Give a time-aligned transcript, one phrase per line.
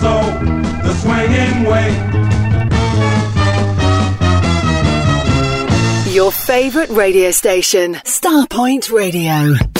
[0.00, 0.22] soul
[0.82, 1.88] the swinging way.
[6.12, 9.71] Your favorite radio station, Starpoint Radio.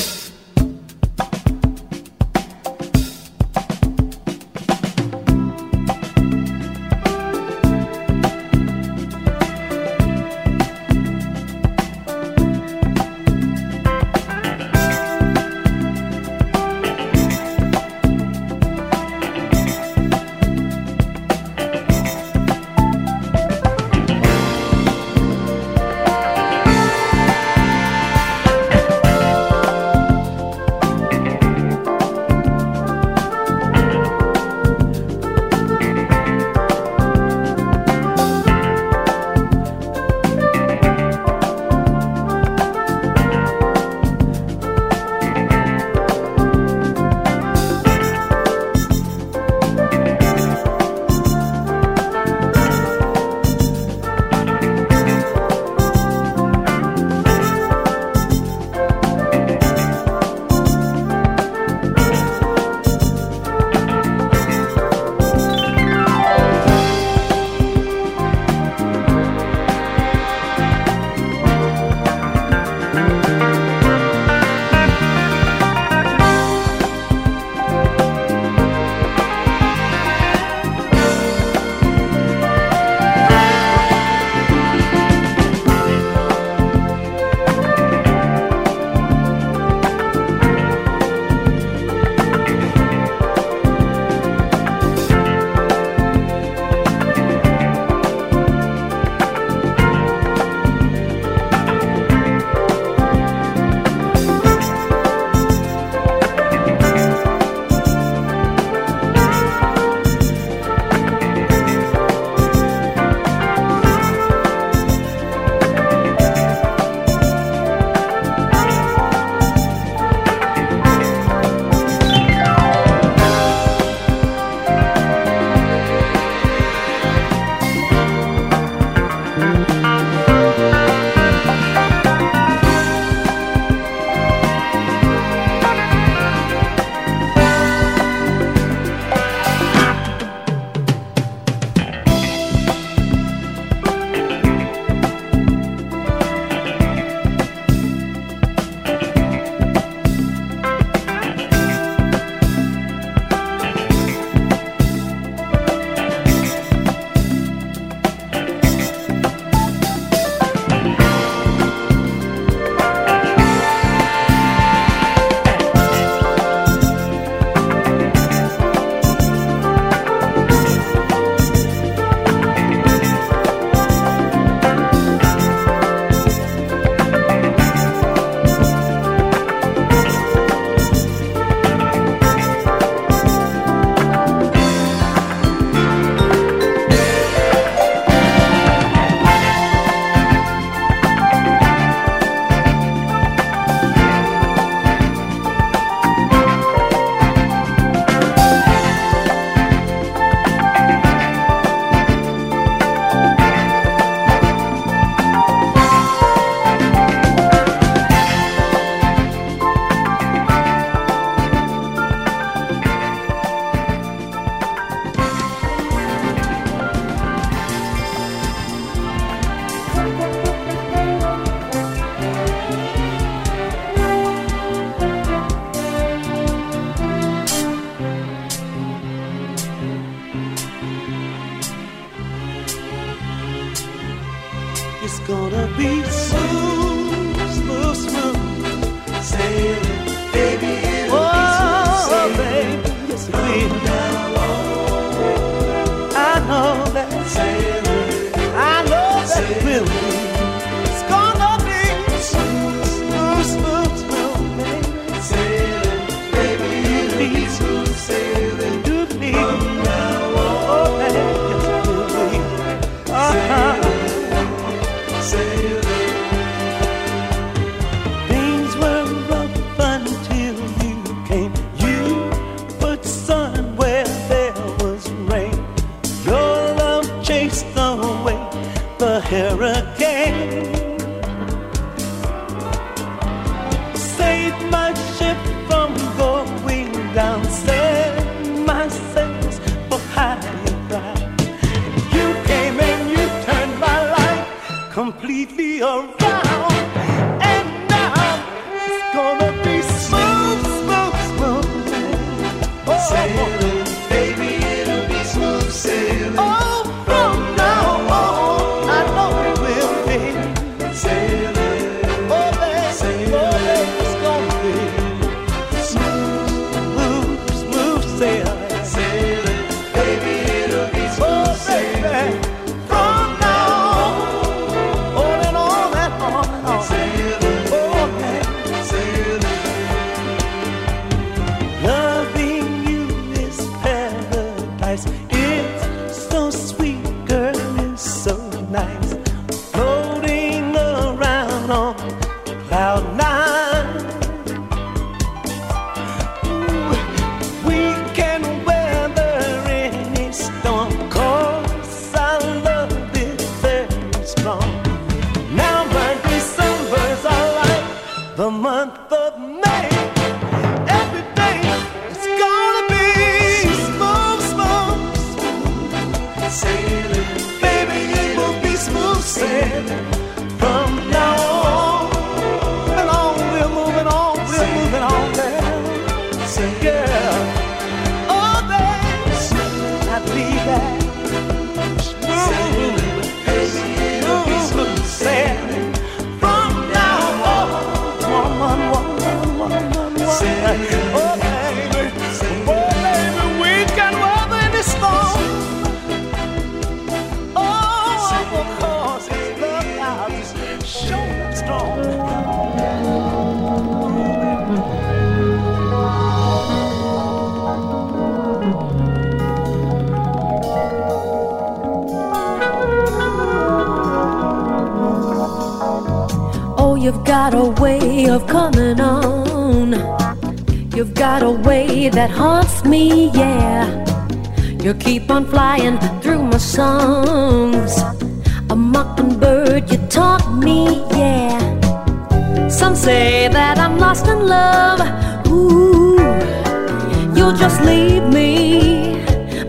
[437.63, 439.23] just leave me.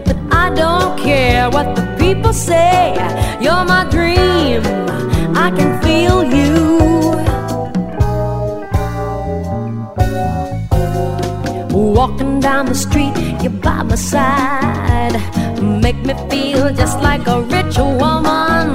[0.06, 2.80] But I don't care what the people say.
[3.44, 4.62] You're my dream,
[5.46, 6.54] I can feel you.
[12.00, 13.14] Walking down the street,
[13.44, 15.16] you're by my side.
[15.86, 18.70] Make me feel just like a rich woman.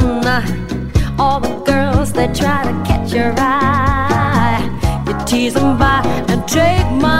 [1.22, 4.62] All the girls that try to catch your eye,
[5.06, 7.17] you tease them by and take my.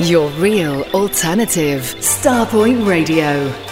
[0.00, 1.94] Your real alternative.
[2.00, 3.63] Starpoint Radio.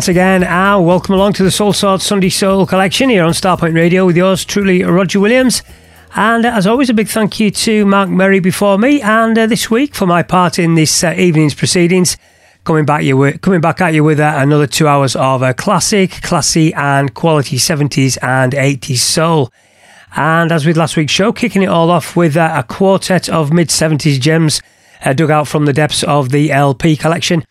[0.00, 4.06] Once again, and welcome along to the Soulsorts Sunday Soul collection here on Starpoint Radio
[4.06, 5.62] with yours truly, Roger Williams.
[6.16, 9.70] And as always, a big thank you to Mark Murray before me, and uh, this
[9.70, 12.16] week for my part in this uh, evening's proceedings,
[12.64, 16.12] coming back you coming back at you with uh, another two hours of uh, classic,
[16.22, 19.52] classy, and quality 70s and 80s soul.
[20.16, 23.52] And as with last week's show, kicking it all off with uh, a quartet of
[23.52, 24.62] mid 70s gems
[25.04, 27.44] uh, dug out from the depths of the LP collection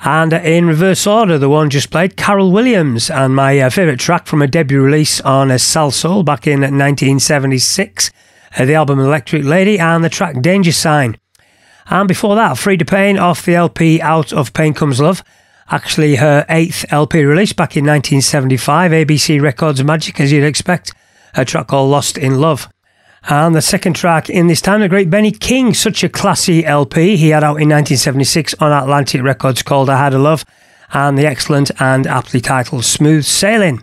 [0.00, 4.26] And in reverse order, the one just played, Carol Williams, and my uh, favourite track
[4.26, 8.12] from a debut release on uh, Salsoul back in 1976,
[8.56, 11.18] uh, the album Electric Lady, and the track Danger Sign.
[11.90, 15.24] And before that, Freda Payne off the LP Out of Payne Comes Love,
[15.70, 20.94] actually her eighth LP release back in 1975, ABC Records Magic, as you'd expect,
[21.34, 22.68] a track called Lost in Love.
[23.24, 27.16] And the second track in this time, the great Benny King, such a classy LP
[27.16, 30.44] he had out in 1976 on Atlantic Records called I Had a Love,
[30.92, 33.82] and the excellent and aptly titled Smooth Sailing.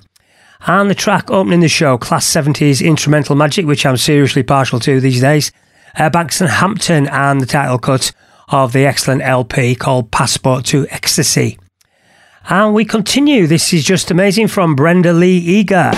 [0.68, 5.00] And the track opening the show, Class 70s Instrumental Magic, which I'm seriously partial to
[5.00, 5.52] these days,
[5.98, 8.12] uh, Banks and Hampton, and the title cut
[8.50, 11.60] of the excellent LP called Passport to Ecstasy.
[12.48, 13.48] And we continue.
[13.48, 15.92] This is just amazing from Brenda Lee Eager.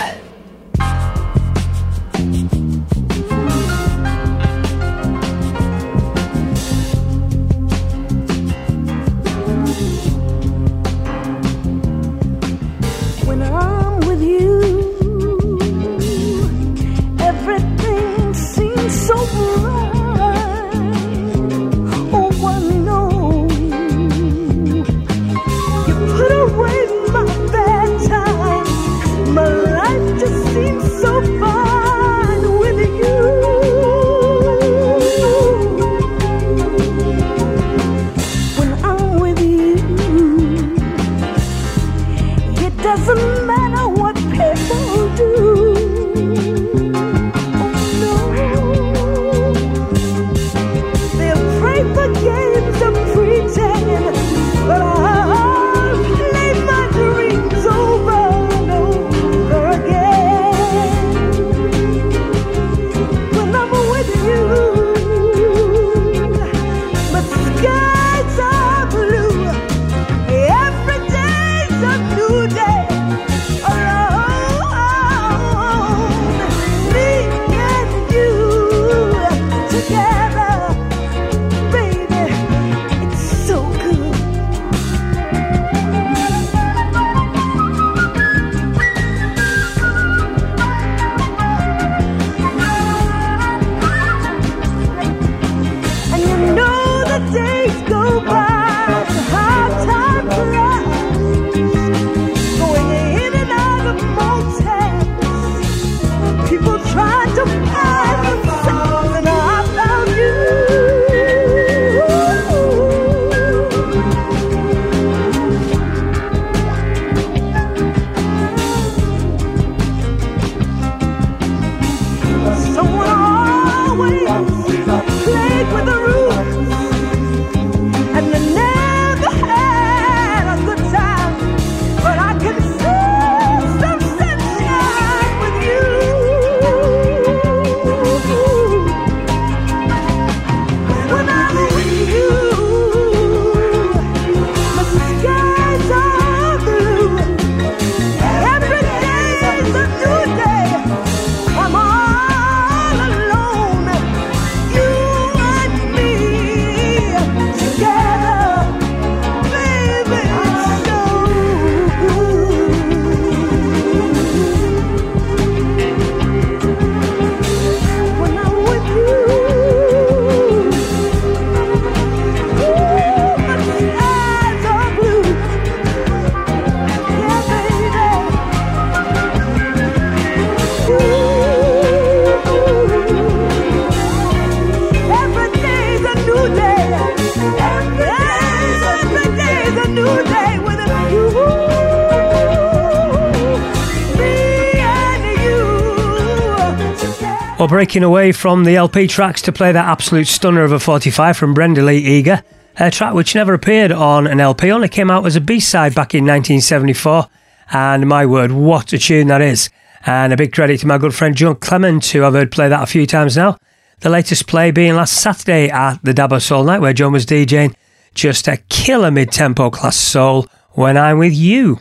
[197.67, 201.35] Well, breaking away from the LP tracks to play that absolute stunner of a 45
[201.35, 202.41] from Brenda Lee Eager,
[202.77, 205.93] a track which never appeared on an LP, only came out as a B side
[205.93, 207.27] back in 1974.
[207.73, 209.69] And my word, what a tune that is.
[210.05, 212.83] And a big credit to my good friend John Clement, who I've heard play that
[212.83, 213.57] a few times now.
[213.99, 217.75] The latest play being last Saturday at the Dabo Soul Night, where John was DJing.
[218.15, 221.79] Just a killer mid tempo class soul when I'm with you.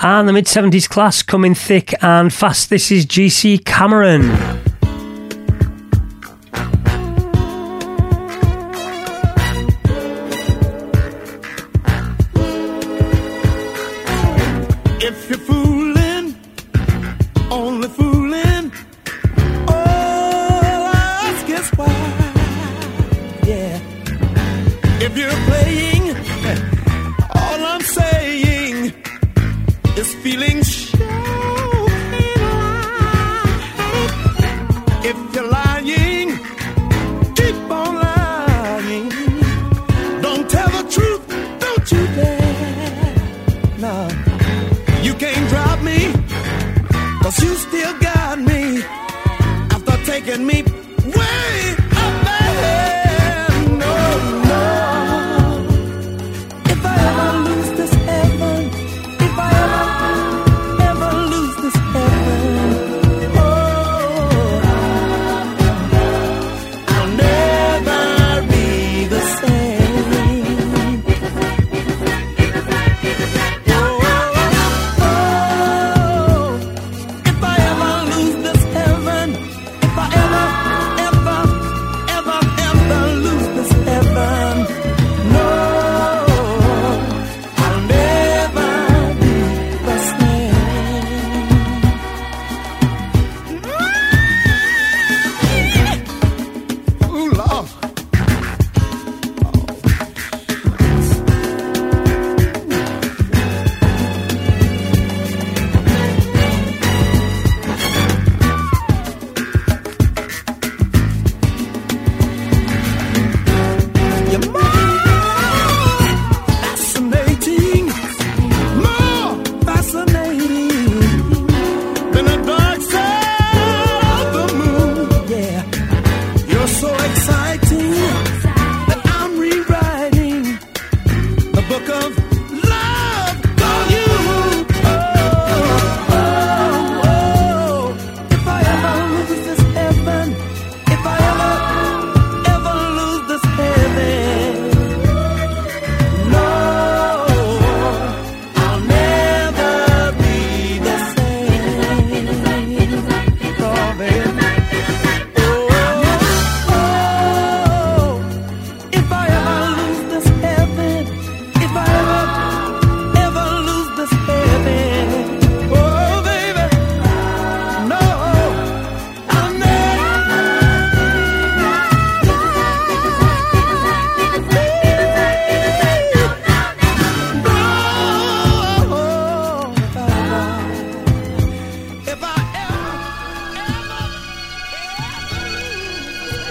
[0.00, 2.70] And the mid 70s class coming thick and fast.
[2.70, 4.73] This is GC Cameron.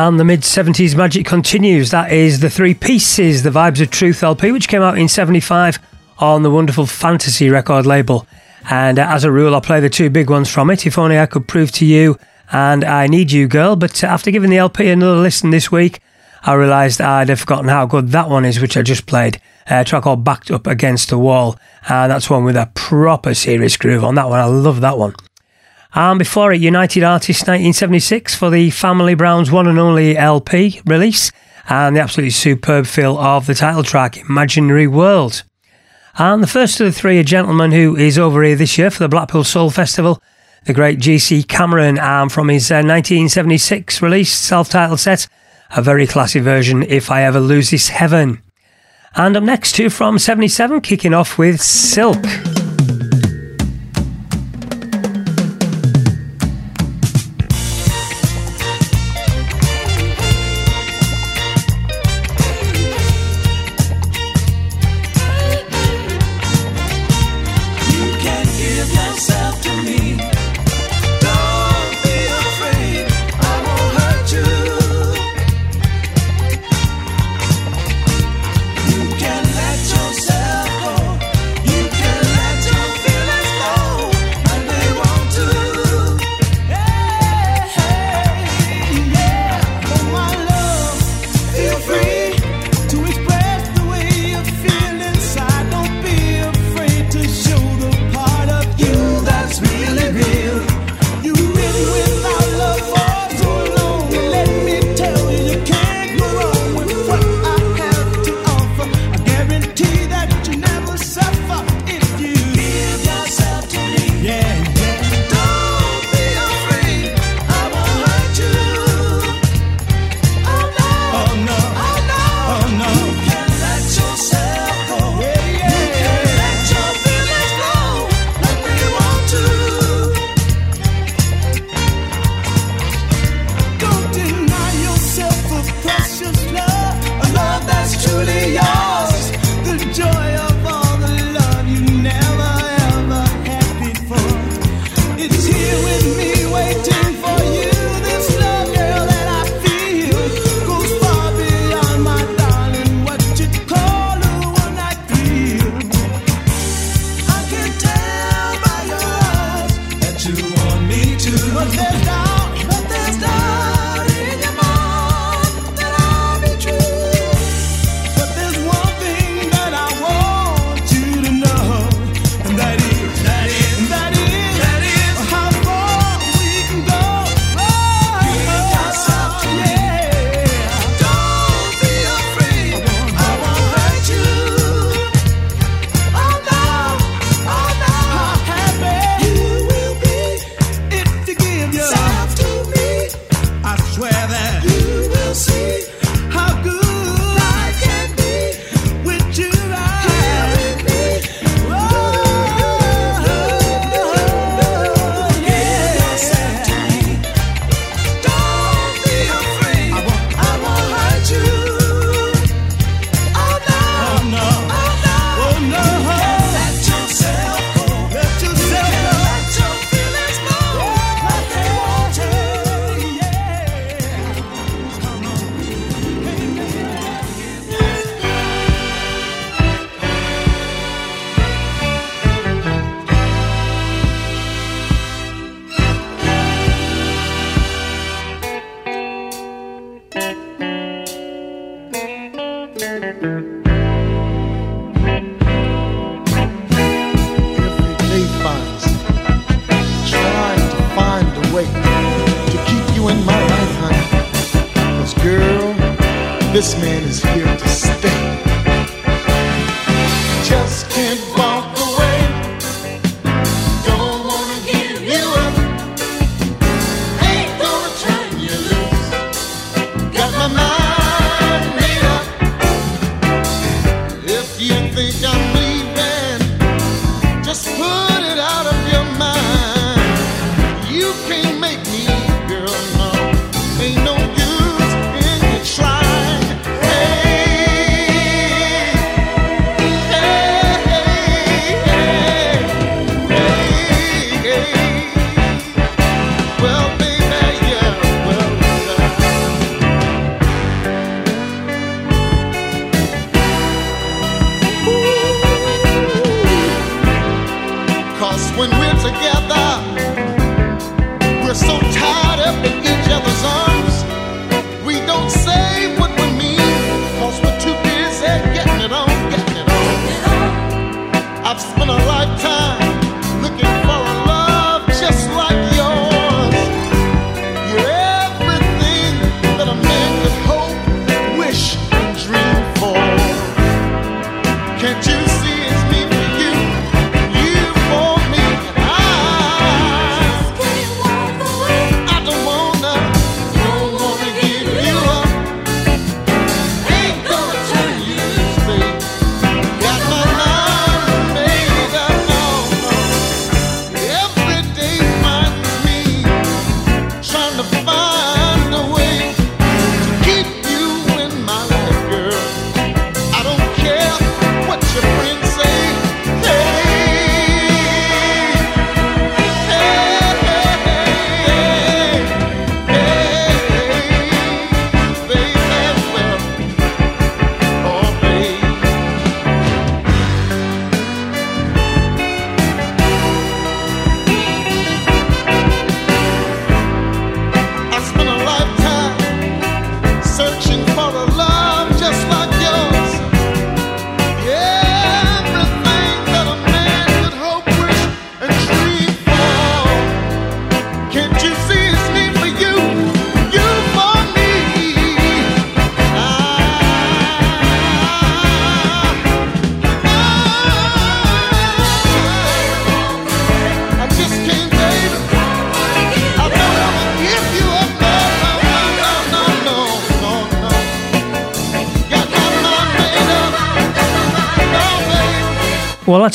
[0.00, 1.90] And the mid 70s magic continues.
[1.90, 5.80] That is the Three Pieces, the Vibes of Truth LP, which came out in 75
[6.18, 8.24] on the wonderful Fantasy record label.
[8.70, 10.86] And uh, as a rule, I play the two big ones from it.
[10.86, 12.16] If only I could prove to you
[12.52, 13.74] and I Need You Girl.
[13.74, 15.98] But uh, after giving the LP another listen this week,
[16.44, 19.40] I realised I'd have forgotten how good that one is, which I just played.
[19.66, 21.58] A track called Backed Up Against the Wall.
[21.88, 24.38] And that's one with a proper serious groove on that one.
[24.38, 25.16] I love that one.
[25.94, 31.32] And before it, United Artists 1976 for the Family Browns one and only LP release,
[31.68, 35.44] and the absolutely superb feel of the title track, Imaginary World.
[36.18, 38.98] And the first of the three, a gentleman who is over here this year for
[38.98, 40.20] the Blackpool Soul Festival,
[40.66, 45.26] the great GC Cameron, and from his uh, 1976 release, self titled set,
[45.74, 48.42] a very classy version, If I Ever Lose This Heaven.
[49.14, 52.24] And up next, two from 77, kicking off with Silk.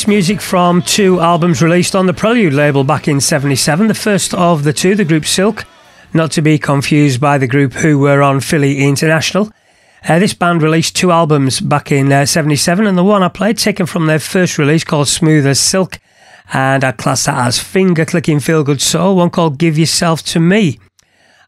[0.04, 3.88] That's music from two albums released on the Prelude label back in 77.
[3.88, 5.64] The first of the two, the group Silk,
[6.14, 9.50] not to be confused by the group who were on Philly International.
[10.06, 13.58] Uh, this band released two albums back in uh, 77, and the one I played,
[13.58, 16.00] taken from their first release called Smooth as Silk,
[16.52, 20.42] and I class that as finger clicking feel good soul, one called Give Yourself to
[20.42, 20.80] Me.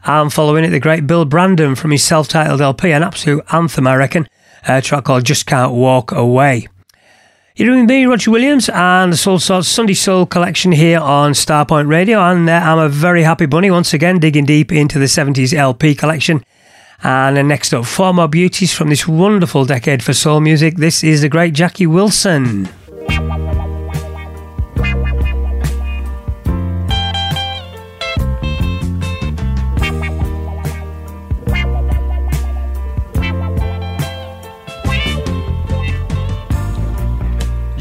[0.05, 3.85] And following it, the great Bill Brandon from his self titled LP, an absolute anthem,
[3.85, 4.29] I reckon,
[4.65, 6.69] a track called Just Can't Walk Away.
[7.57, 12.19] You're doing me, Roger Williams, and the Soulsorts Sunday Soul collection here on Starpoint Radio.
[12.19, 15.95] And uh, I'm a very happy bunny once again, digging deep into the 70s LP
[15.95, 16.43] collection.
[17.01, 20.75] And uh, next up, four more beauties from this wonderful decade for soul music.
[20.75, 22.67] This is the great Jackie Wilson.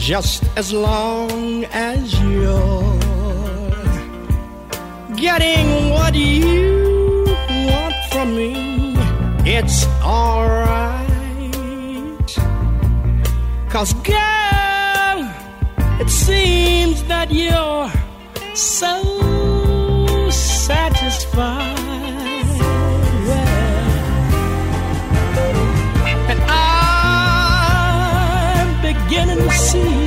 [0.05, 3.01] Just as long as you're
[5.17, 8.95] getting what you want from me,
[9.47, 11.11] it's alright.
[13.71, 15.19] Cause, girl,
[15.99, 17.91] it seems that you're
[18.55, 21.84] so satisfied.
[29.37, 30.04] Beginning to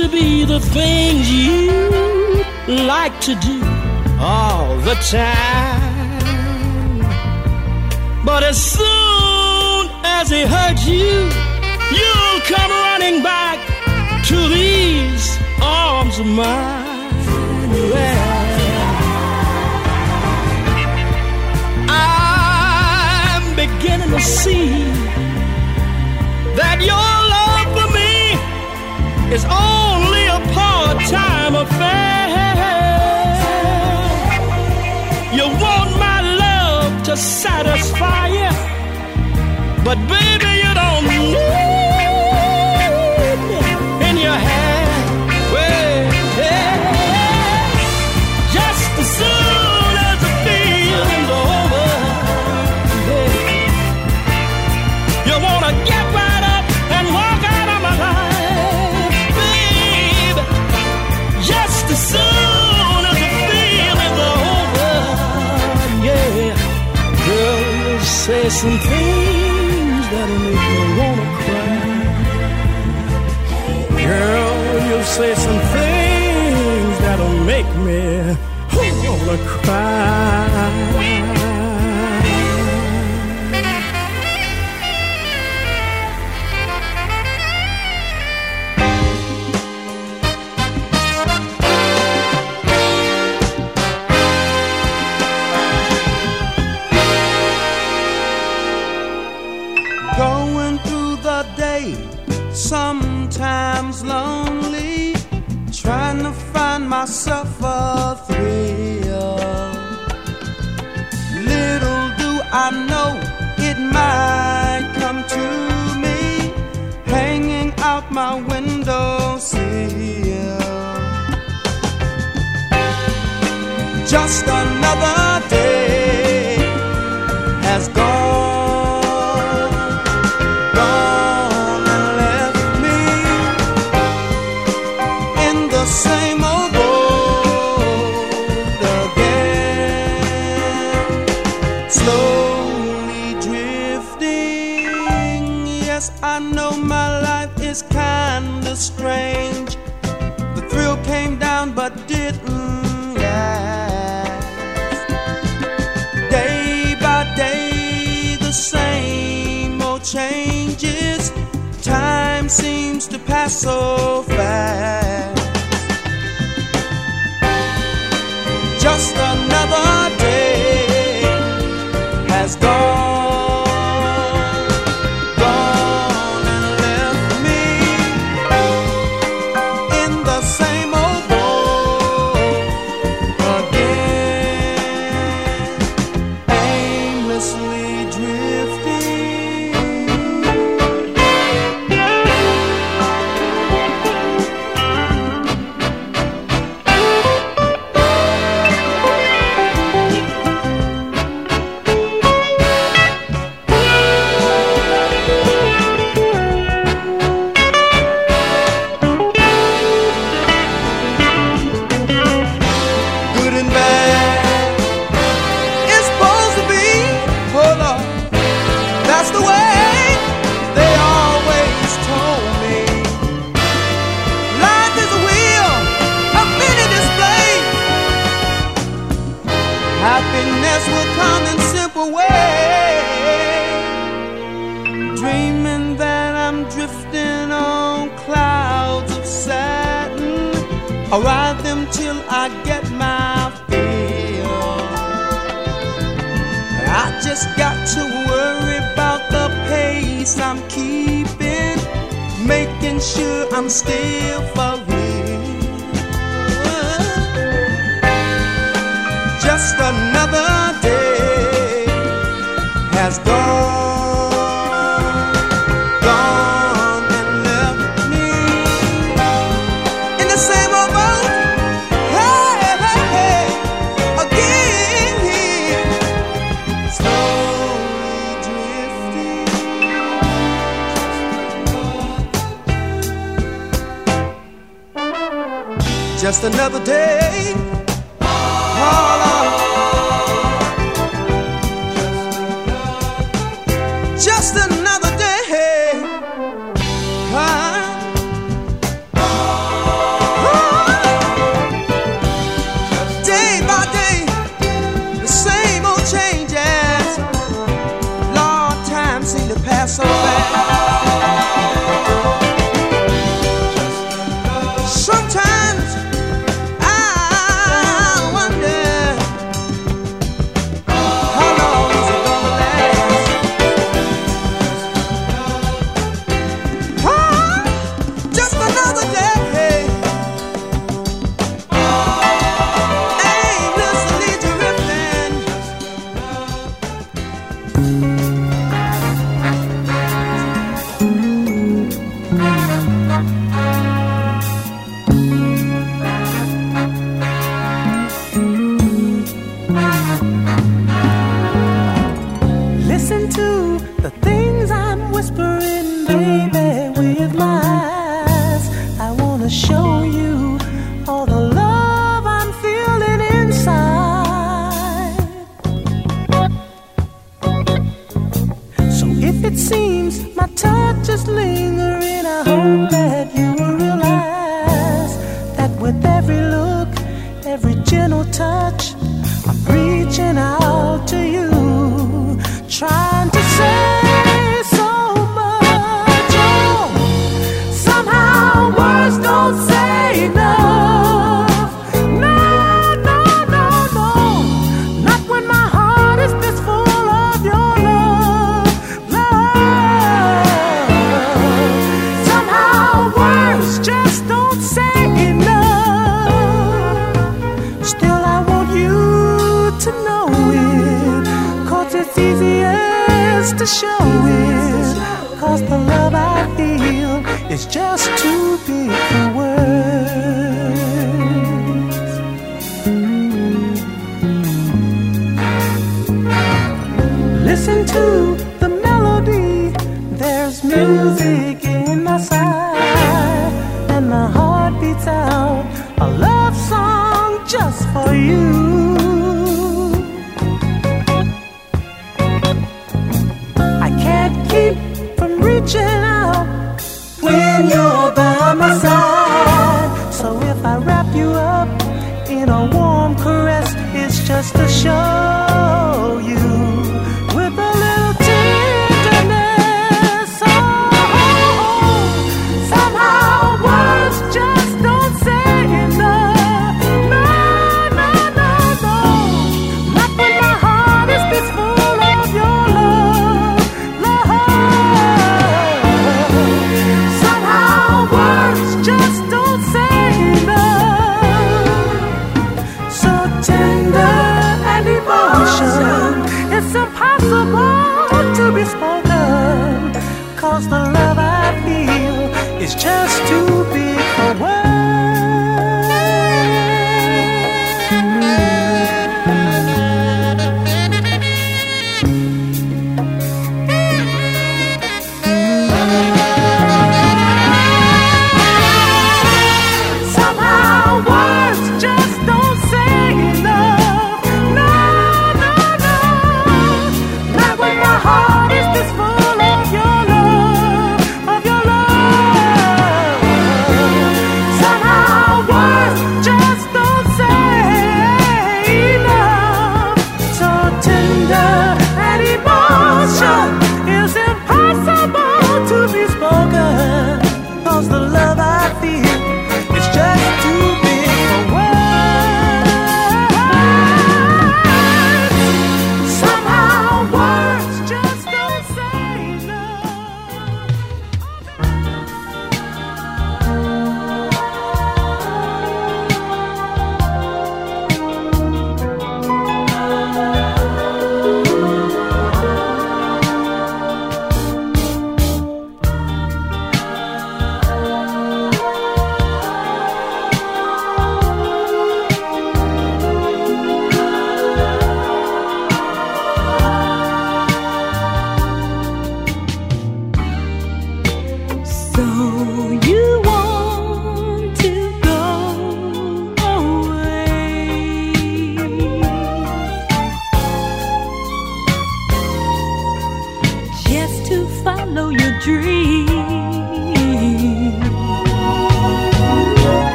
[0.00, 1.70] to be the things you
[2.86, 3.60] like to do
[4.18, 5.80] all the time.
[8.24, 11.12] But as soon as it hurts you,
[11.96, 13.58] you'll come running back
[14.28, 17.10] to these arms of mine.
[17.92, 18.40] Well,
[21.90, 24.70] I'm beginning to see
[26.56, 27.29] that you're
[29.32, 32.10] is only a part-time affair.
[35.32, 38.50] You want my love to satisfy you,
[39.84, 41.69] but baby, you don't need.
[68.60, 71.80] some things that'll make me wanna cry.
[74.04, 74.52] Girl,
[74.88, 78.36] you say some things that'll make me
[78.76, 81.19] wanna cry.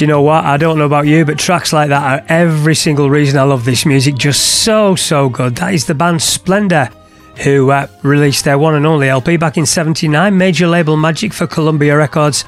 [0.00, 0.46] Do you know what?
[0.46, 3.66] I don't know about you, but tracks like that are every single reason I love
[3.66, 4.14] this music.
[4.14, 5.56] Just so, so good.
[5.56, 6.88] That is the band Splendor,
[7.44, 11.46] who uh, released their one and only LP back in 79, major label Magic for
[11.46, 12.46] Columbia Records,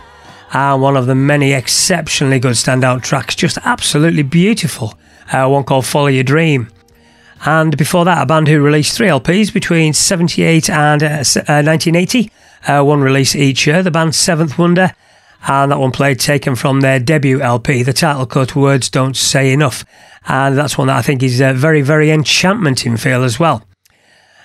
[0.54, 3.34] and one of the many exceptionally good standout tracks.
[3.34, 4.94] Just absolutely beautiful.
[5.30, 6.70] Uh, one called Follow Your Dream.
[7.44, 12.30] And before that, a band who released three LPs between 78 and uh, 1980,
[12.66, 14.94] uh, uh, one release each year, the band Seventh Wonder
[15.46, 19.52] and that one played taken from their debut LP, the title cut Words Don't Say
[19.52, 19.84] Enough.
[20.26, 23.66] And that's one that I think is uh, very, very enchantment in feel as well.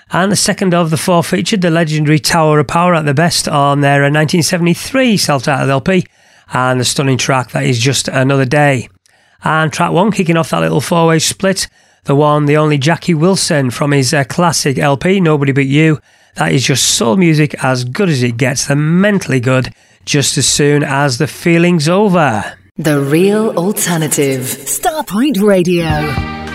[0.09, 3.47] And the second of the four featured the legendary Tower of Power at the best
[3.47, 6.05] on their 1973 uh, self titled LP,
[6.53, 8.89] and the stunning track that is Just Another Day.
[9.43, 11.67] And track one, kicking off that little four way split,
[12.05, 15.99] the one, the only Jackie Wilson from his uh, classic LP, Nobody But You.
[16.35, 19.73] That is just soul music as good as it gets, the mentally good
[20.07, 22.57] just as soon as the feeling's over.
[22.77, 24.41] The Real Alternative.
[24.41, 26.46] Starpoint Radio.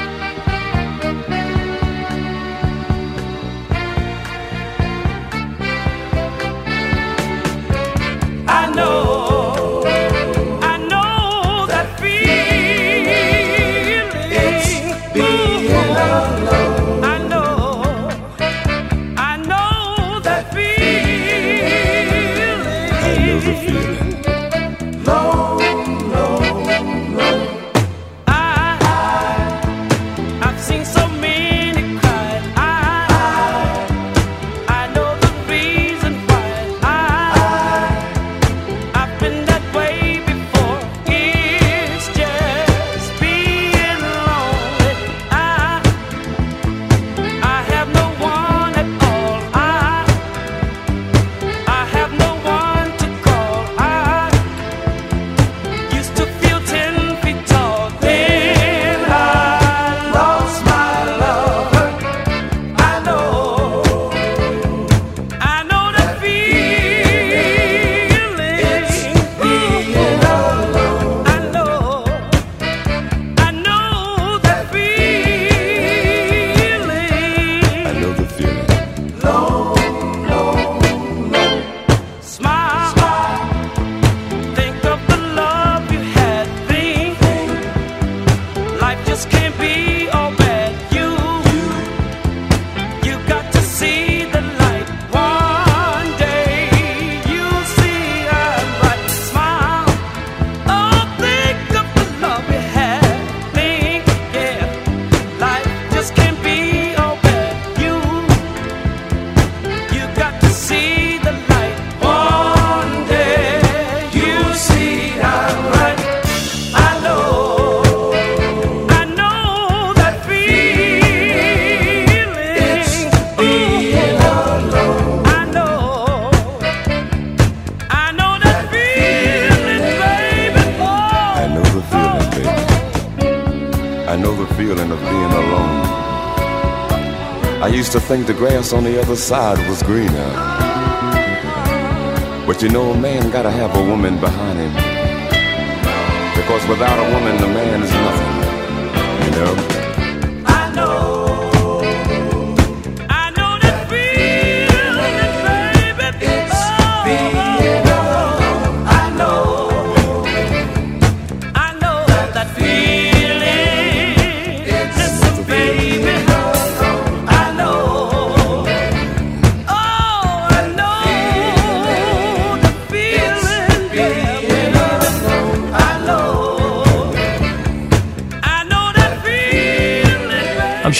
[138.84, 140.41] On the other side was greener.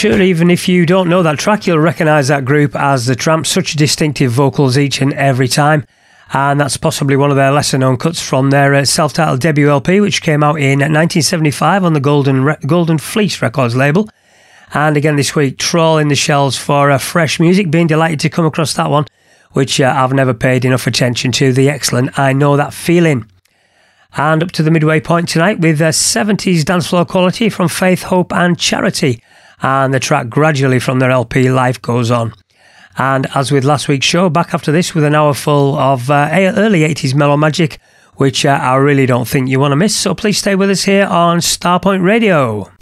[0.03, 3.45] Sure even if you don't know that track, you'll recognise that group as the Trammps.
[3.47, 5.85] Such distinctive vocals each and every time.
[6.33, 9.69] And that's possibly one of their lesser known cuts from their uh, self titled debut
[9.69, 14.09] LP, which came out in 1975 on the Golden, Re- Golden Fleece Records label.
[14.73, 18.45] And again this week, trawling the shelves for uh, fresh music, being delighted to come
[18.45, 19.05] across that one,
[19.53, 21.53] which uh, I've never paid enough attention to.
[21.53, 23.31] The excellent I Know That Feeling.
[24.17, 28.03] And up to the midway point tonight with uh, 70s dance floor quality from Faith,
[28.03, 29.23] Hope and Charity
[29.63, 32.33] and the track gradually from their LP Life Goes On.
[32.97, 36.29] And as with last week's show, back after this with an hour full of uh,
[36.31, 37.79] early 80s mellow magic,
[38.15, 39.95] which uh, I really don't think you want to miss.
[39.95, 42.72] So please stay with us here on Starpoint Radio.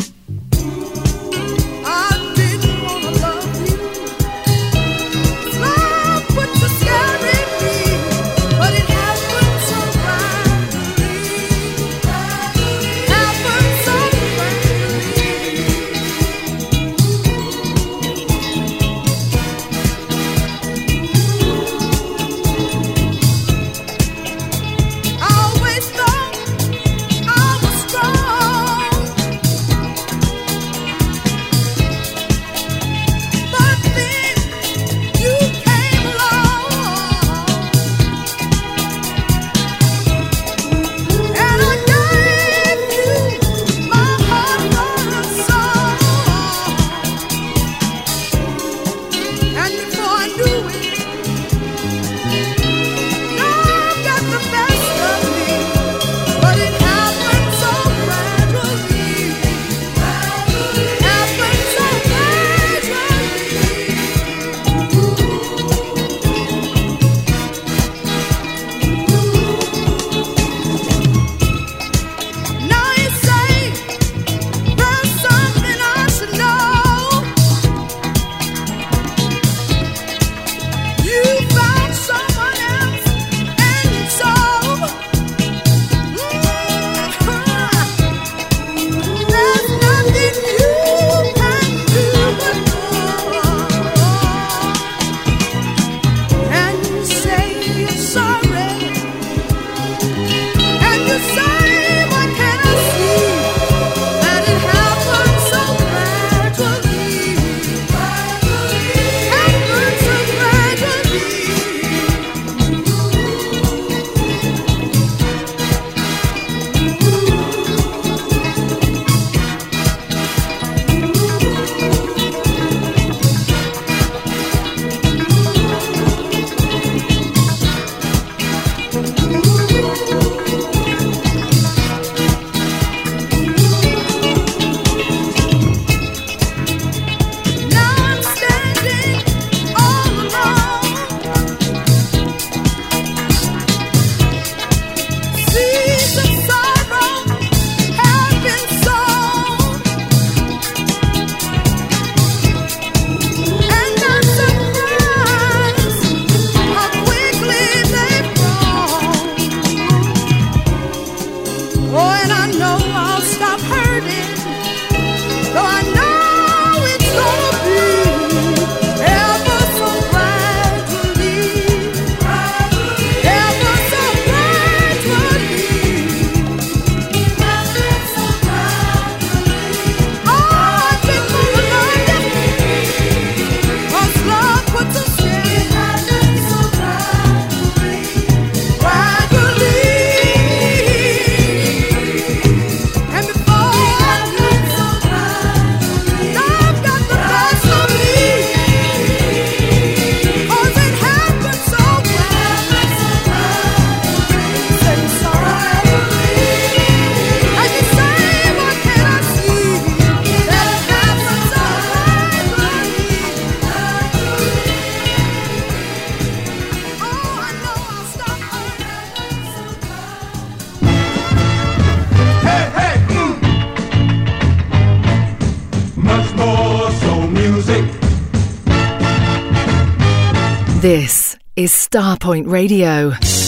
[231.93, 233.40] Starpoint Radio.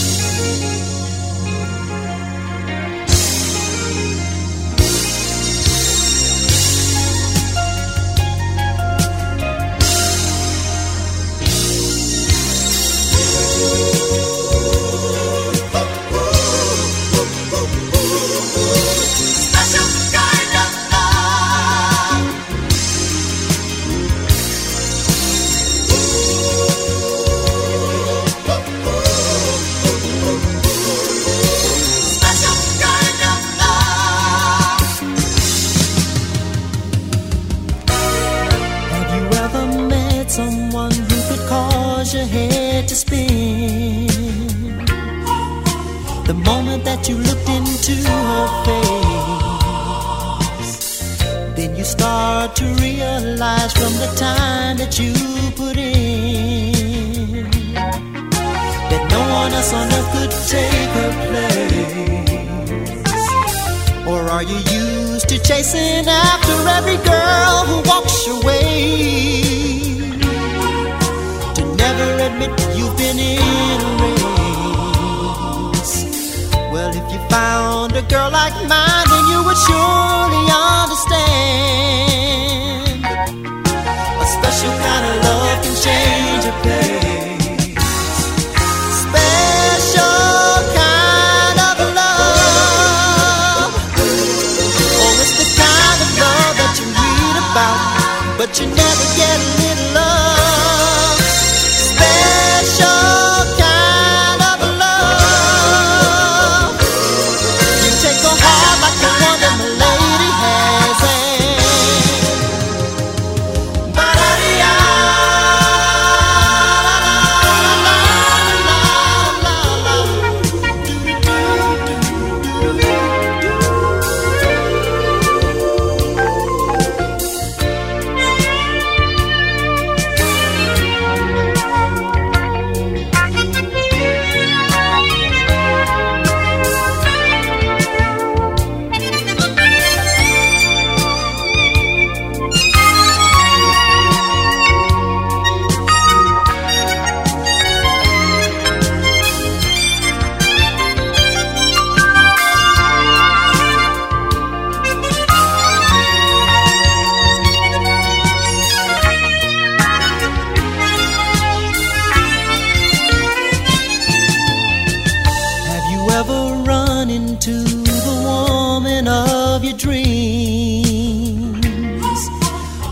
[169.64, 171.64] your dreams,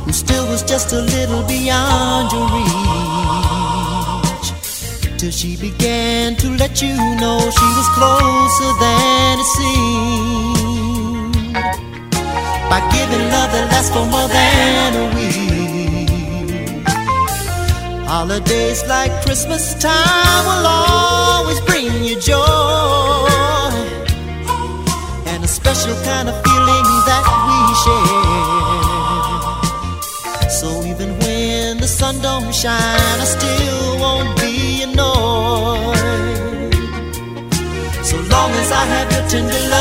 [0.04, 2.72] who still was just a little beyond your reach.
[5.18, 11.54] Till she began to let you know she was closer than it seemed.
[12.70, 15.32] By giving love that lasts for more than a week.
[18.08, 23.31] Holidays like Christmas time will always bring you joy
[25.74, 28.90] special kind of feeling that we share.
[30.50, 36.74] So even when the sun don't shine, I still won't be annoyed.
[38.04, 39.71] So long as I have your tender love.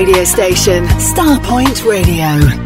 [0.00, 2.59] Radio station, Starpoint Radio.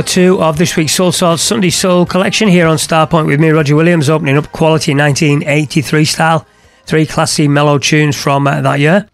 [0.00, 3.76] Hour two of this week's Soulsorts Sunday Soul collection here on Starpoint with me, Roger
[3.76, 6.46] Williams, opening up quality 1983 style.
[6.86, 9.06] Three classy mellow tunes from uh, that year.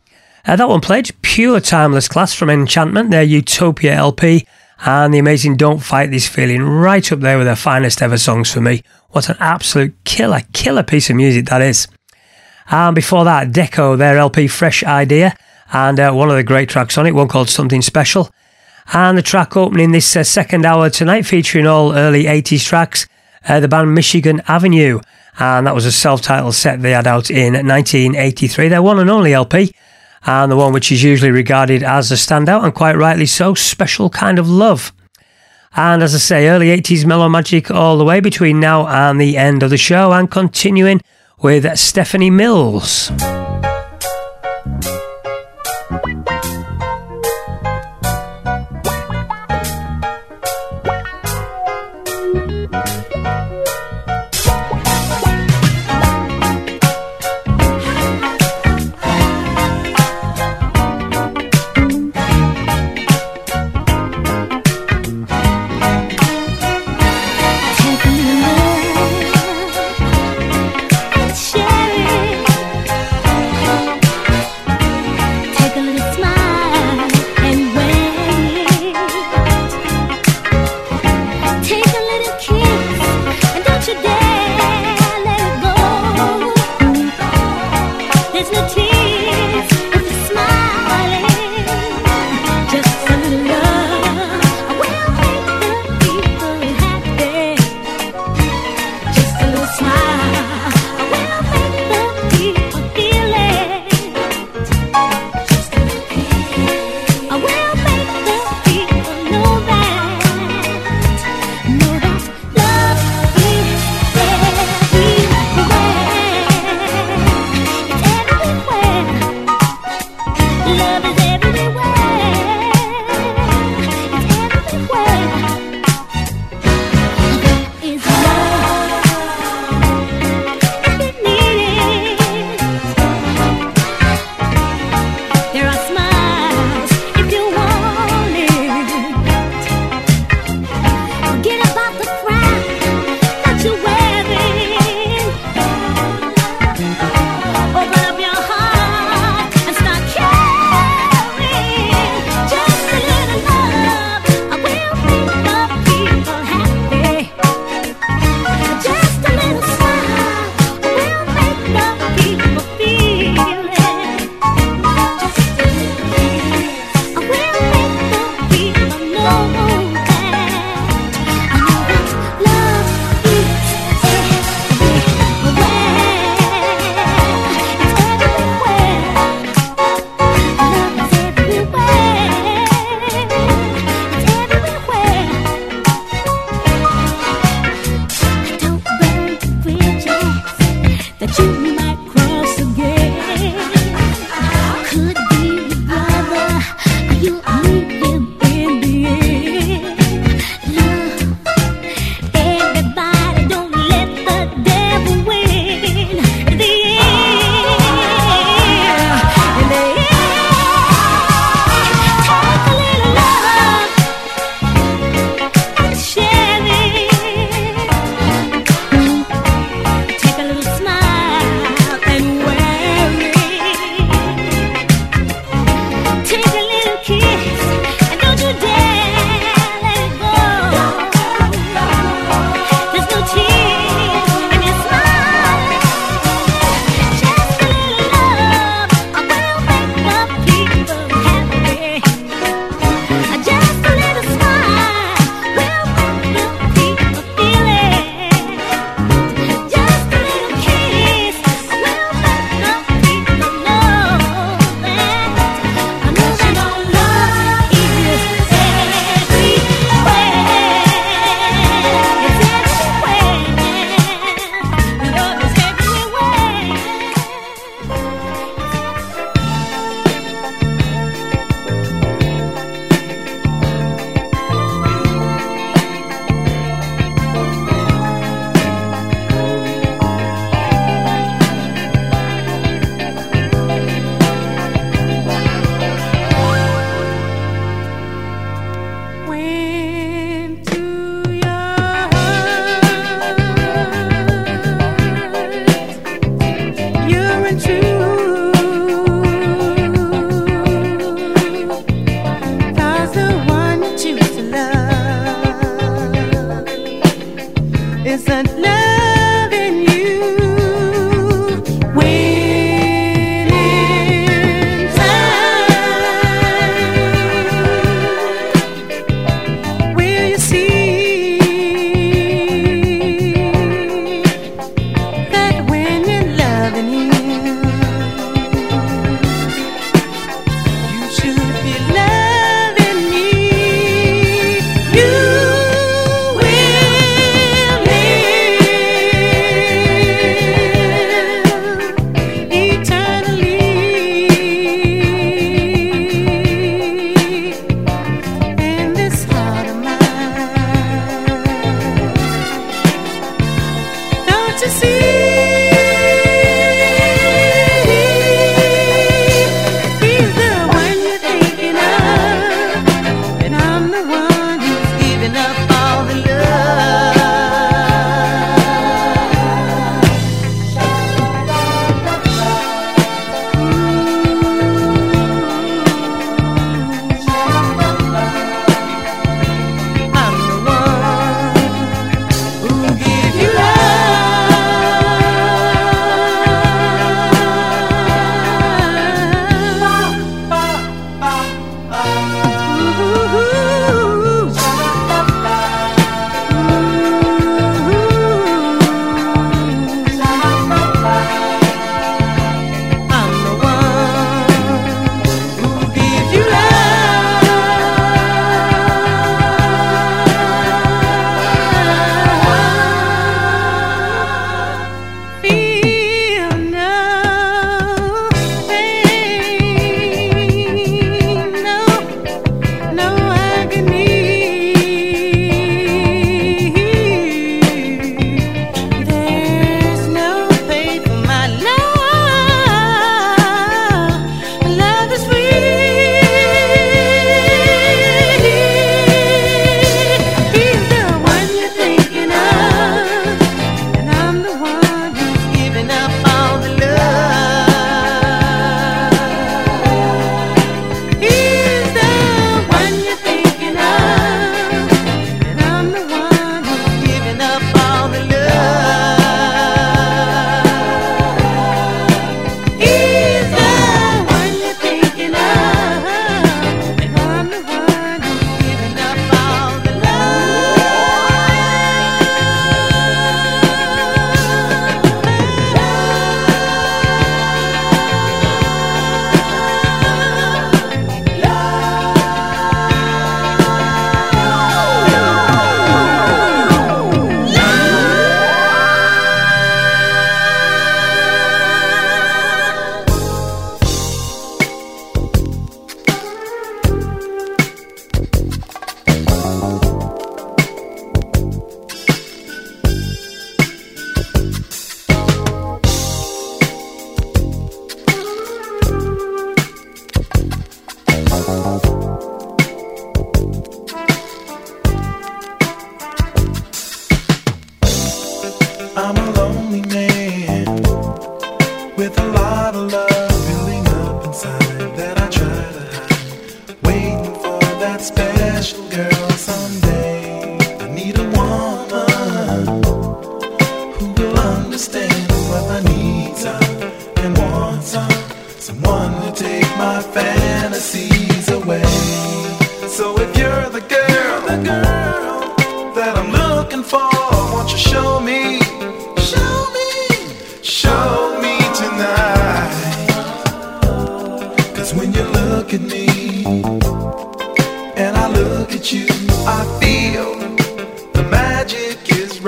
[0.46, 4.46] Uh, that one played Pure Timeless Class from Enchantment, their Utopia LP,
[4.78, 8.52] and the amazing Don't Fight This Feeling, right up there with their finest ever songs
[8.52, 8.84] for me.
[9.10, 11.88] What an absolute killer, killer piece of music that is.
[12.70, 15.36] And before that, Deco, their LP Fresh Idea,
[15.72, 18.30] and uh, one of the great tracks on it, one called Something Special.
[18.92, 23.06] And the track opening this uh, second hour tonight, featuring all early 80s tracks,
[23.48, 25.00] uh, the band Michigan Avenue,
[25.38, 29.10] and that was a self titled set they had out in 1983, their one and
[29.10, 29.74] only LP,
[30.24, 34.08] and the one which is usually regarded as a standout, and quite rightly so, Special
[34.08, 34.92] Kind of Love.
[35.74, 39.36] And as I say, early 80s mellow magic all the way between now and the
[39.36, 41.02] end of the show, and continuing
[41.42, 43.10] with Stephanie Mills.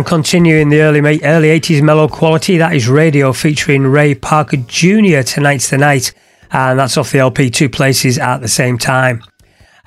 [0.04, 5.20] continuing the early early 80s mellow quality, that is Raydio featuring Ray Parker Jr.
[5.20, 6.14] Tonight's the Night,
[6.50, 9.22] and that's off the LP Two Places at the same time.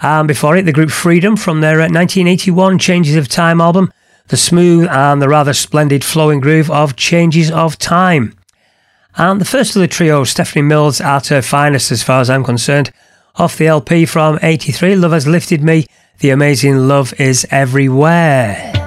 [0.01, 3.91] And before it, the group Freedom from their uh, 1981 Changes of Time album,
[4.27, 8.35] the smooth and the rather splendid flowing groove of Changes of Time.
[9.17, 12.43] And the first of the trio, Stephanie Mills, at her finest as far as I'm
[12.43, 12.91] concerned,
[13.37, 15.87] off the LP from 83, Love Has Lifted Me,
[16.19, 18.84] The Amazing Love Is Everywhere.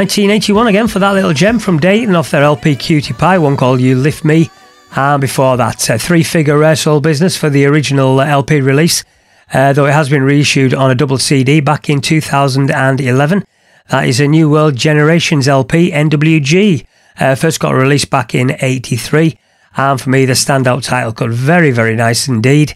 [0.00, 3.82] 1981 again for that little gem from Dayton off their LP Cutie Pie, one called
[3.82, 4.50] You Lift Me.
[4.96, 9.04] And before that, a three figure rare soul business for the original LP release,
[9.52, 13.44] uh, though it has been reissued on a double CD back in 2011.
[13.90, 16.86] That is a New World Generations LP, NWG.
[17.18, 19.38] Uh, first got released back in 83.
[19.76, 22.74] And for me, the standout title got very, very nice indeed,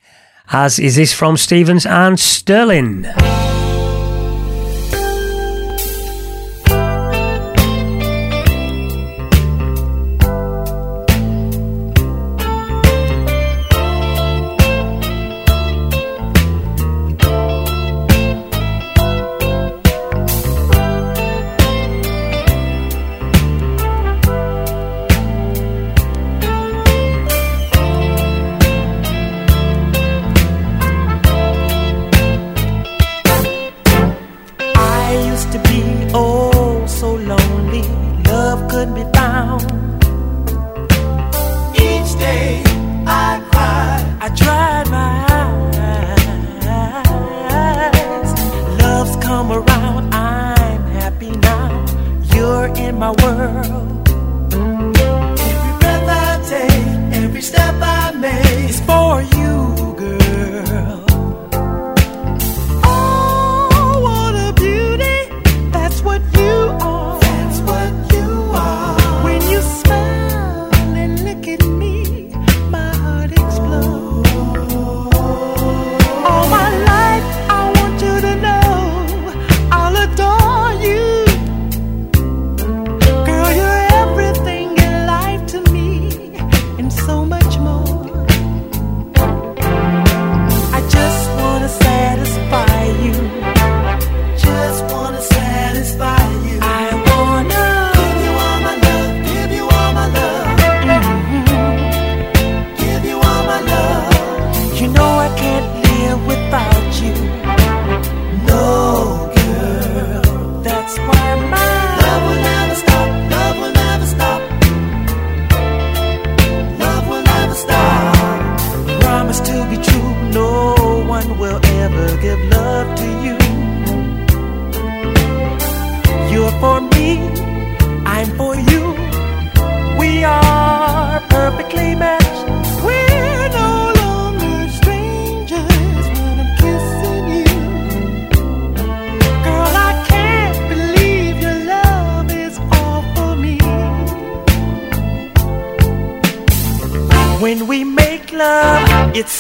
[0.53, 3.07] as is this from Stevens and Sterling.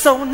[0.06, 0.34] And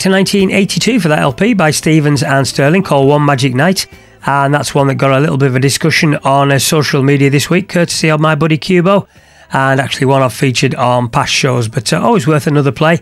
[0.00, 3.86] to 1982 for that LP by Stevens and Sterling called One Magic Night.
[4.24, 7.28] And that's one that got a little bit of a discussion on uh, social media
[7.28, 9.06] this week, courtesy of my buddy Cubo.
[9.52, 13.00] And actually, one I've featured on past shows, but uh, always worth another play.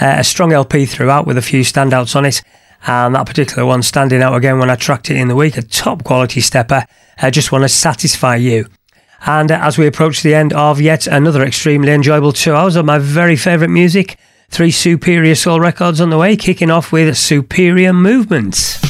[0.00, 2.42] Uh, a strong LP throughout with a few standouts on it.
[2.84, 5.62] And that particular one standing out again when I tracked it in the week, a
[5.62, 6.84] top quality stepper.
[7.18, 8.66] I just want to satisfy you.
[9.24, 12.86] And uh, as we approach the end of yet another extremely enjoyable two hours of
[12.86, 14.18] my very favourite music,
[14.50, 18.89] Three Superior Soul records on the way, kicking off with Superior Movements.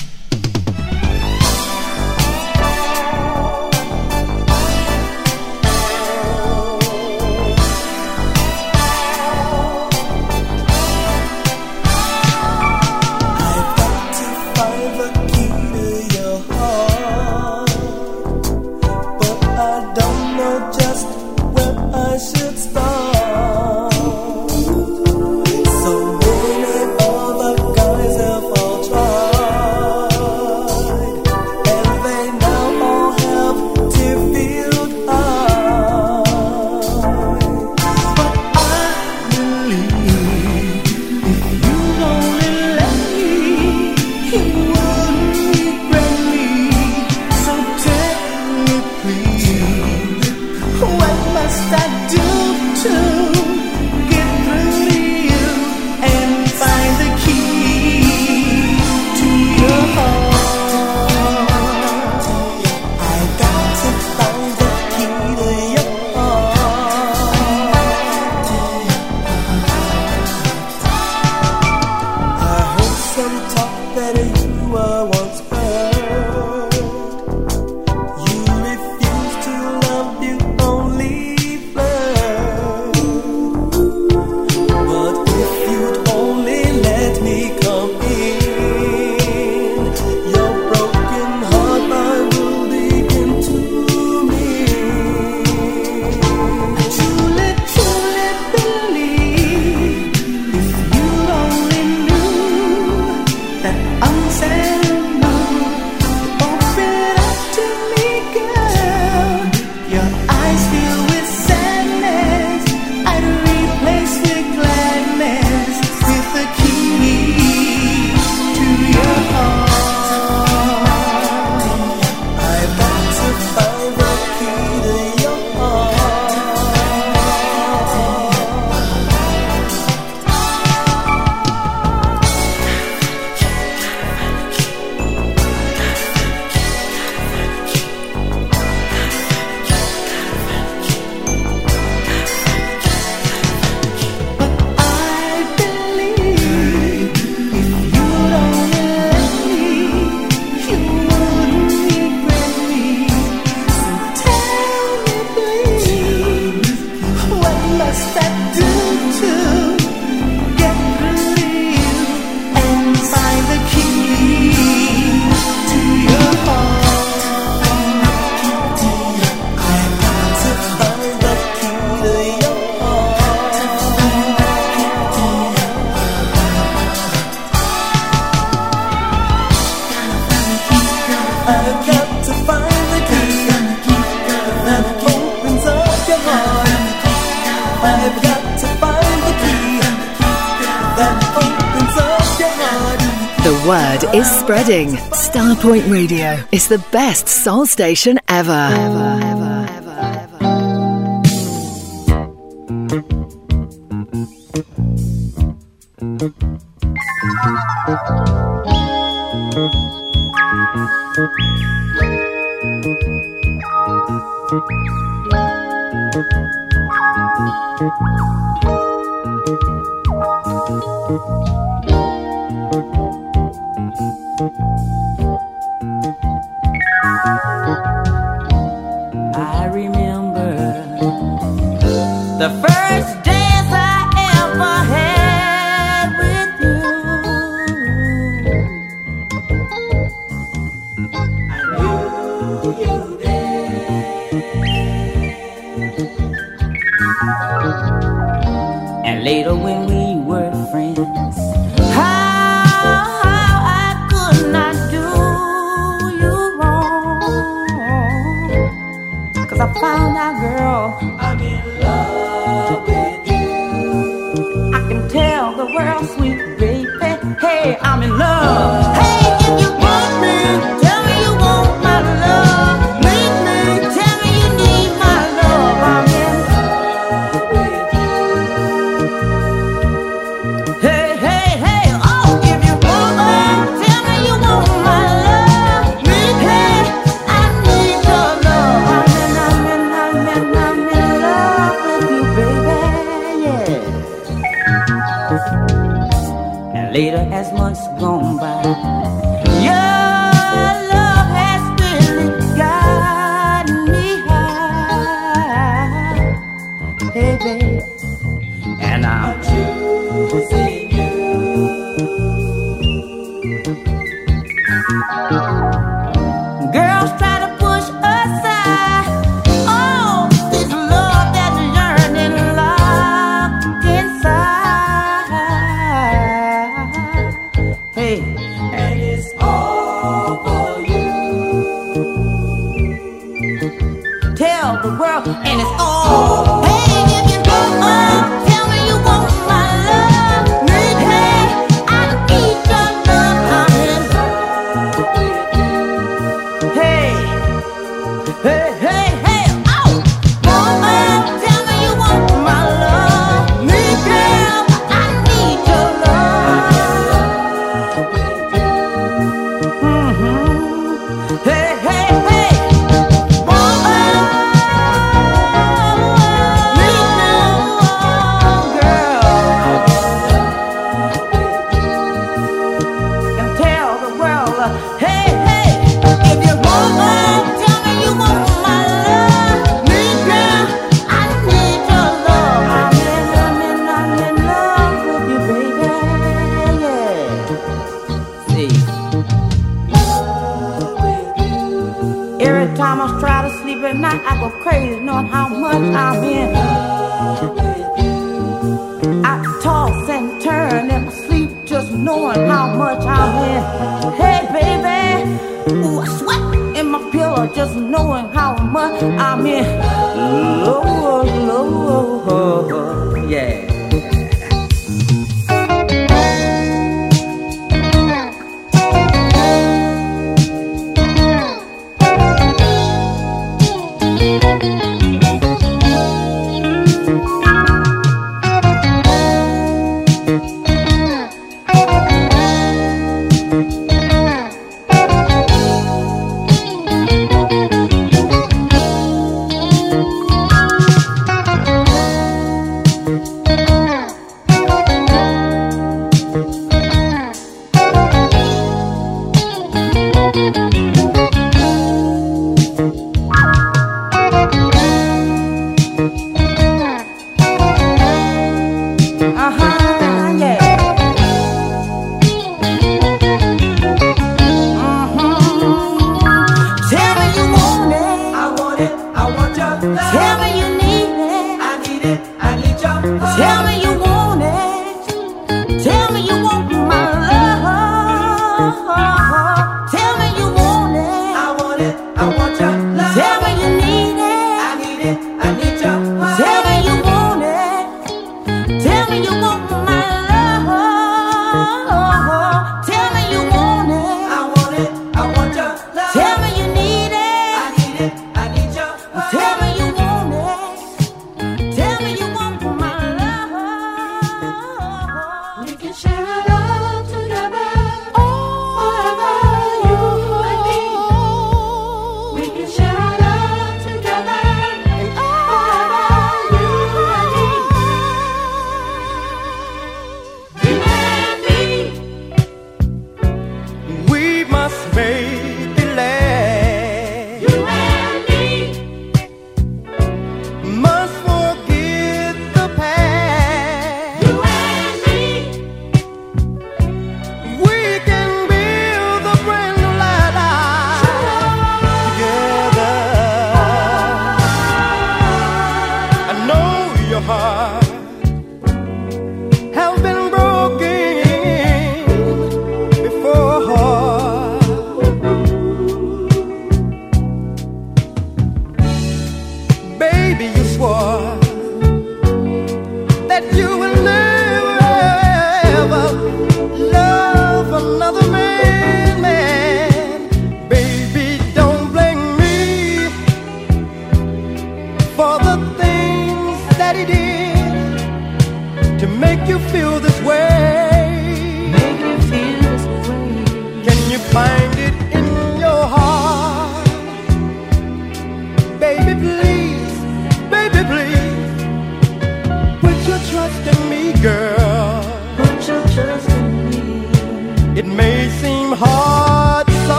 [196.53, 198.51] Is the best soul station ever.
[198.51, 199.40] Ever, ever, ever,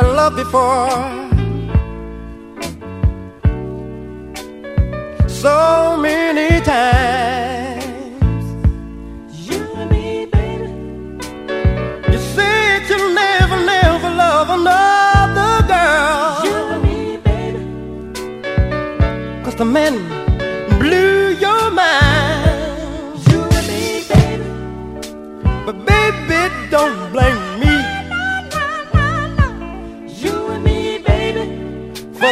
[0.00, 0.88] love before.
[5.28, 8.44] So many times.
[9.46, 10.68] You and me, baby.
[12.10, 16.44] You said you'll never, never love another girl.
[16.44, 17.60] You and me, baby.
[19.44, 20.21] Cause the man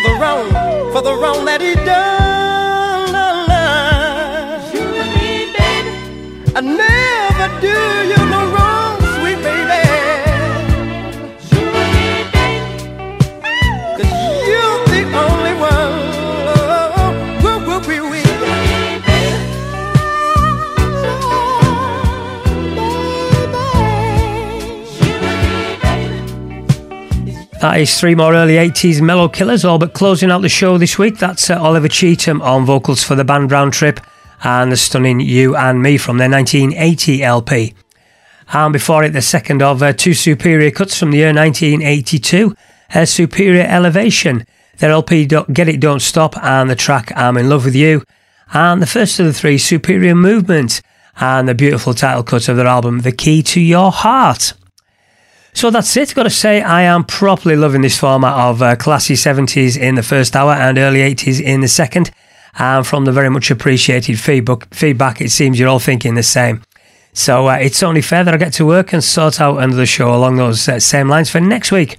[0.01, 0.49] For the wrong,
[0.93, 3.13] for the wrong that he done.
[3.13, 5.93] Oh you and me, baby.
[6.57, 7.77] I never do
[8.09, 8.70] you no wrong,
[27.61, 30.99] That is three more early 80s mellow killers, all but closing out the show this
[30.99, 31.19] week.
[31.19, 34.01] That's uh, Oliver Cheatham on vocals for the band Round Trip
[34.43, 37.75] and the stunning You and Me from their 1980 LP.
[38.55, 42.57] And before it, the second of uh, two superior cuts from the year 1982,
[42.95, 44.47] uh, Superior Elevation,
[44.79, 48.03] their LP Get It Don't Stop and the track I'm in Love with You.
[48.55, 50.81] And the first of the three, Superior Movement,
[51.21, 54.55] and the beautiful title cut of their album The Key to Your Heart.
[55.53, 56.15] So that's it.
[56.15, 60.03] Got to say, I am properly loving this format of uh, classy 70s in the
[60.03, 62.11] first hour and early 80s in the second.
[62.59, 66.63] And from the very much appreciated feedback, feedback it seems you're all thinking the same.
[67.13, 70.15] So uh, it's only fair that I get to work and sort out another show
[70.15, 71.99] along those uh, same lines for next week.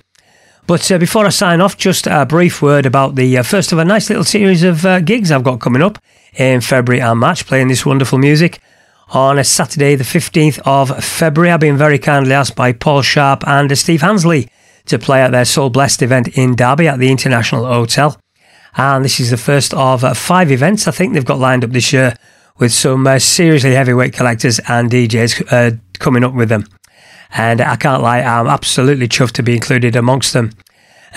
[0.68, 3.80] But uh, before I sign off, just a brief word about the uh, first of
[3.80, 5.98] a nice little series of uh, gigs I've got coming up
[6.36, 8.62] in February and March, playing this wonderful music.
[9.14, 13.46] On a Saturday, the 15th of February, I've been very kindly asked by Paul Sharp
[13.46, 14.48] and Steve Hansley
[14.86, 18.18] to play at their Soul Blessed event in Derby at the International Hotel.
[18.78, 21.92] And this is the first of five events I think they've got lined up this
[21.92, 22.16] year
[22.58, 26.64] with some uh, seriously heavyweight collectors and DJs uh, coming up with them.
[27.34, 30.52] And I can't lie, I'm absolutely chuffed to be included amongst them.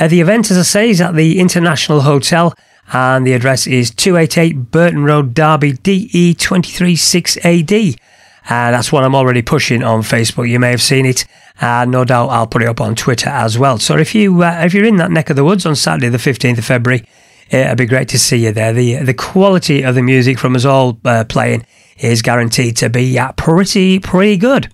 [0.01, 2.55] Uh, the event, as I say, is at the International Hotel,
[2.93, 7.99] and the address is 288 Burton Road, Derby, DE 236AD.
[8.45, 10.49] Uh, that's one I'm already pushing on Facebook.
[10.49, 11.25] You may have seen it.
[11.61, 13.79] Uh, no doubt I'll put it up on Twitter as well.
[13.79, 16.19] So if you uh, if you're in that neck of the woods on Saturday, the
[16.19, 17.07] 15th of February,
[17.51, 18.73] it'd be great to see you there.
[18.73, 21.65] The the quality of the music from us all uh, playing
[21.99, 24.69] is guaranteed to be pretty pretty good.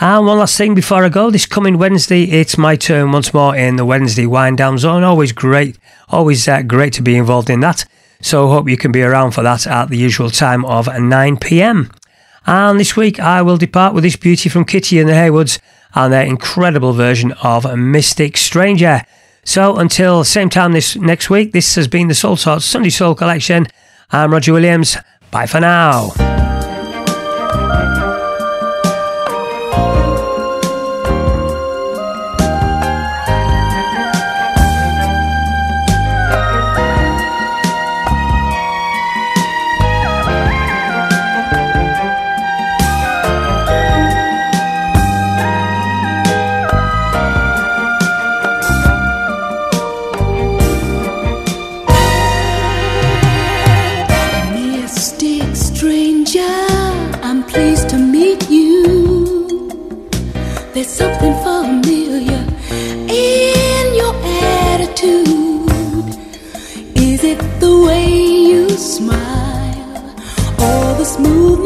[0.00, 3.54] And one last thing before I go, this coming Wednesday, it's my turn once more
[3.54, 5.04] in the Wednesday wind down zone.
[5.04, 7.84] Always great, always uh, great to be involved in that.
[8.20, 11.92] So hope you can be around for that at the usual time of 9 pm.
[12.46, 15.60] And this week I will depart with this beauty from Kitty and the Haywoods
[15.94, 19.02] and their incredible version of Mystic Stranger.
[19.44, 23.68] So until same time this next week, this has been the Soulsorts Sunday Soul Collection.
[24.10, 24.96] I'm Roger Williams.
[25.30, 26.43] Bye for now.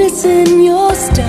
[0.08, 1.26] Smoothness in your style?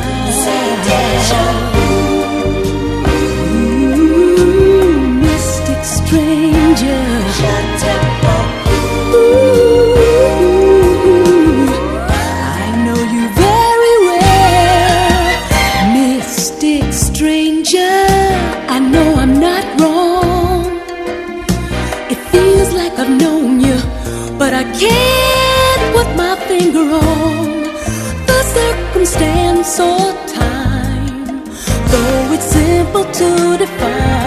[3.91, 7.03] Ooh, mystic stranger.
[9.11, 9.55] Ooh,
[12.09, 15.25] I know you very well,
[15.93, 18.05] mystic stranger.
[18.69, 20.65] I know I'm not wrong.
[22.09, 23.77] It feels like I've known you,
[24.37, 25.18] but I can't
[29.09, 31.43] circumstance or time,
[31.91, 34.18] though it's simple to define.